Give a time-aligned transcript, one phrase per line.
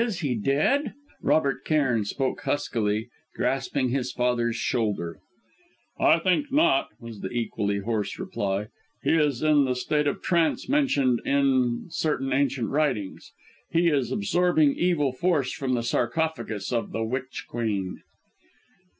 [0.00, 5.18] "Is he dead?" Robert Cairn spoke huskily, grasping his father's shoulder.
[5.98, 8.68] "I think not," was the equally hoarse reply.
[9.02, 13.32] "He is in the state of trance mentioned in certain ancient writings;
[13.72, 18.00] he is absorbing evil force from the sarcophagus of the Witch Queen...."